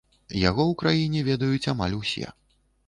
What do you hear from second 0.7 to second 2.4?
ў краіне ведаюць амаль усе.